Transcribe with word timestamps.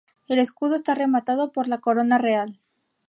El 0.27 0.39
escudo 0.39 0.73
está 0.73 0.95
rematado 0.95 1.51
por 1.51 1.67
la 1.67 1.77
corona 1.77 2.17
real. 2.17 2.59